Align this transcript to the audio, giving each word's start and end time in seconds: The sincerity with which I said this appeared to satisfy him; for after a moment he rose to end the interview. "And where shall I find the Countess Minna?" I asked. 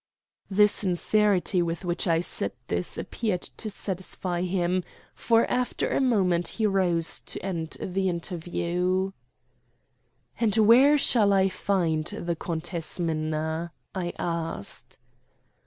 The 0.49 0.67
sincerity 0.67 1.61
with 1.61 1.85
which 1.85 2.07
I 2.07 2.21
said 2.21 2.53
this 2.69 2.97
appeared 2.97 3.43
to 3.61 3.69
satisfy 3.69 4.41
him; 4.41 4.83
for 5.13 5.45
after 5.45 5.89
a 5.91 6.01
moment 6.01 6.47
he 6.47 6.65
rose 6.65 7.19
to 7.27 7.39
end 7.45 7.77
the 7.79 8.09
interview. 8.09 9.11
"And 10.39 10.55
where 10.57 10.97
shall 10.97 11.33
I 11.33 11.49
find 11.49 12.05
the 12.05 12.35
Countess 12.35 12.99
Minna?" 12.99 13.73
I 13.93 14.13
asked. 14.17 14.97